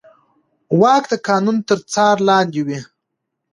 واک 0.81 1.03
د 1.11 1.13
قانون 1.27 1.57
تر 1.67 1.79
څار 1.93 2.15
لاندې 2.29 2.61
وي. 2.67 2.79